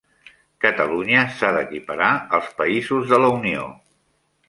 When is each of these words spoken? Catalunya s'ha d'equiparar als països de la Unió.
Catalunya 0.65 1.27
s'ha 1.35 1.53
d'equiparar 1.57 2.09
als 2.39 2.51
països 2.63 3.15
de 3.15 3.25
la 3.25 3.33
Unió. 3.39 3.71